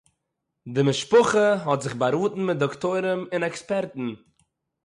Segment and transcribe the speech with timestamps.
[0.73, 4.05] די משפּחה האָט זיך באַראָטן מיט דאָקטוירים און עקספּערטן